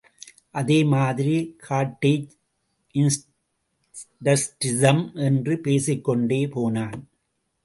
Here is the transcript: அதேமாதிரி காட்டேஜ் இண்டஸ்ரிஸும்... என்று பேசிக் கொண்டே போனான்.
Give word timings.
அதேமாதிரி 0.51 1.55
காட்டேஜ் 1.69 2.29
இண்டஸ்ரிஸும்... 2.95 5.13
என்று 5.13 5.59
பேசிக் 5.59 6.03
கொண்டே 6.03 6.47
போனான். 6.47 7.07